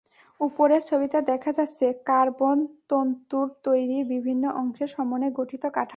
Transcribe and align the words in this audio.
ওপরের 0.39 0.81
ছবিতে 0.81 1.17
দেখা 1.21 1.51
যাচ্ছে 1.51 1.93
কার্বন-তন্তুর 2.05 3.47
তৈরি 3.63 4.03
বিভিন্ন 4.03 4.43
অংশের 4.51 4.87
সমন্বয়ে 4.87 5.31
গঠিত 5.31 5.63
কাঠামো। 5.65 5.89